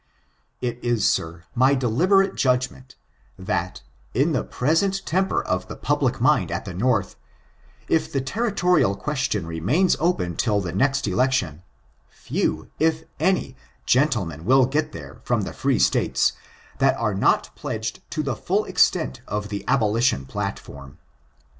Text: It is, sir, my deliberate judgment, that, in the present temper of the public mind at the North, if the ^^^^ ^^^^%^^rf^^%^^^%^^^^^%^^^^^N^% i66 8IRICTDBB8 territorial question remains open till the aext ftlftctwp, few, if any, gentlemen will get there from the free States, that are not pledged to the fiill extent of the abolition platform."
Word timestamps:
It 0.61 0.79
is, 0.81 1.07
sir, 1.07 1.43
my 1.53 1.75
deliberate 1.75 2.33
judgment, 2.33 2.95
that, 3.37 3.83
in 4.15 4.31
the 4.31 4.43
present 4.43 5.05
temper 5.05 5.43
of 5.43 5.67
the 5.67 5.75
public 5.75 6.19
mind 6.19 6.49
at 6.49 6.65
the 6.65 6.73
North, 6.73 7.15
if 7.87 8.11
the 8.11 8.19
^^^^ 8.21 8.23
^^^^%^^rf^^%^^^%^^^^^%^^^^^N^% 8.23 8.23
i66 8.23 8.23
8IRICTDBB8 8.23 8.25
territorial 8.33 8.95
question 8.95 9.45
remains 9.45 9.95
open 9.99 10.35
till 10.37 10.59
the 10.59 10.73
aext 10.73 11.13
ftlftctwp, 11.13 11.61
few, 12.09 12.71
if 12.79 13.03
any, 13.19 13.55
gentlemen 13.85 14.43
will 14.43 14.65
get 14.65 14.91
there 14.91 15.21
from 15.23 15.41
the 15.41 15.53
free 15.53 15.77
States, 15.77 16.33
that 16.79 16.97
are 16.97 17.13
not 17.13 17.55
pledged 17.55 17.99
to 18.09 18.23
the 18.23 18.33
fiill 18.35 18.65
extent 18.67 19.21
of 19.27 19.49
the 19.49 19.63
abolition 19.67 20.25
platform." 20.25 20.97